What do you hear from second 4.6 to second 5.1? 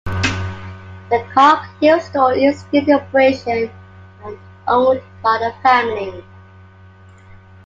owned